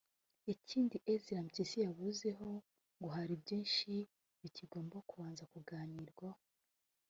[0.53, 2.49] Ikindi Ezra Mpyisi yavuzeho
[2.97, 3.91] ngo hari byinshi
[4.41, 6.41] bikigomba kubanza kuganirwaho